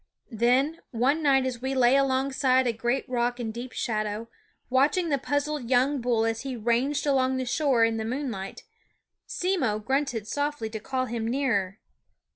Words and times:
Then, 0.31 0.71
THE 0.71 0.77
WOODS 0.77 0.99
one 1.03 1.21
night 1.21 1.45
as 1.45 1.61
we 1.61 1.75
lay 1.75 1.95
alongside 1.95 2.65
a 2.65 2.73
great 2.73 3.07
rock 3.07 3.39
in 3.39 3.51
deep 3.51 3.71
shadow, 3.71 4.29
watching 4.67 5.09
the 5.09 5.19
puzzled 5.19 5.69
young 5.69 6.01
bull 6.01 6.25
as 6.25 6.41
he 6.41 6.55
ranged 6.55 7.05
along 7.05 7.37
the 7.37 7.45
shore 7.45 7.83
in 7.85 7.97
the 7.97 8.03
moonlight, 8.03 8.63
Simmo 9.27 9.77
grunted 9.77 10.27
softly 10.27 10.71
to 10.71 10.79
call 10.79 11.01
Slfjfre 11.01 11.01
Sound 11.09 11.17
of 11.17 11.25
him 11.25 11.27
nearer. 11.29 11.79